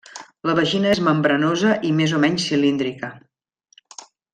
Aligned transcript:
La 0.49 0.55
vagina 0.59 0.89
és 0.93 1.01
membranosa 1.09 1.75
i 1.91 1.93
més 2.01 2.17
o 2.21 2.25
menys 2.27 2.49
cilíndrica. 2.49 3.15